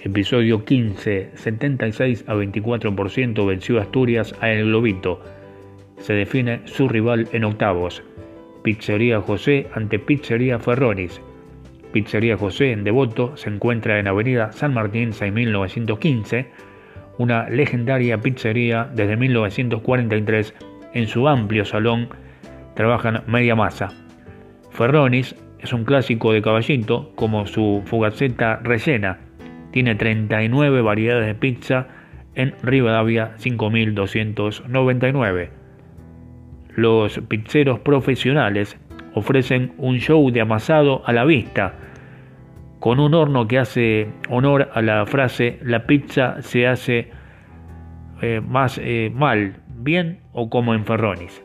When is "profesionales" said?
37.80-38.78